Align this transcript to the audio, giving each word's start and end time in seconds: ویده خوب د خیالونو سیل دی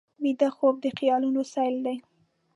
ویده 0.23 0.49
خوب 0.55 0.75
د 0.81 0.85
خیالونو 0.97 1.41
سیل 1.53 1.75
دی 1.85 1.97